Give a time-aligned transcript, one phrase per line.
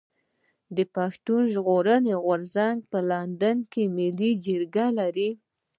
[0.95, 5.29] پښتون ژغورني غورځنګ په لندن کي ملي جرګه لري.